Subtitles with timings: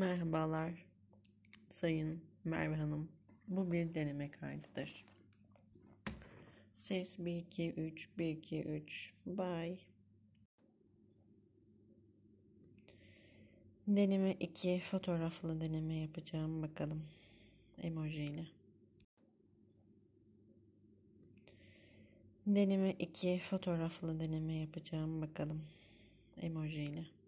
[0.00, 0.72] Merhabalar
[1.68, 3.08] Sayın Merve Hanım.
[3.48, 5.04] Bu bir deneme kaydıdır.
[6.76, 9.14] Ses 1 2 3 1 2 3.
[9.26, 9.78] Bye.
[13.88, 17.02] Deneme 2 fotoğraflı deneme yapacağım bakalım.
[17.82, 18.46] Emoji ile.
[22.46, 25.62] Deneme 2 fotoğraflı deneme yapacağım bakalım.
[26.42, 27.19] Emoji ile.